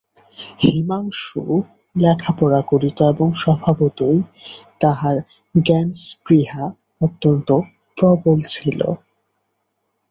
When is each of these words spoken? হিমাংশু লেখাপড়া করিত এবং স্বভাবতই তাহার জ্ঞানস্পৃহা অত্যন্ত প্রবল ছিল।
হিমাংশু 0.61 1.41
লেখাপড়া 1.95 2.61
করিত 2.61 2.97
এবং 3.13 3.27
স্বভাবতই 3.33 4.17
তাহার 4.81 5.15
জ্ঞানস্পৃহা 5.55 6.65
অত্যন্ত 7.01 7.49
প্রবল 7.97 8.37
ছিল। 8.53 8.79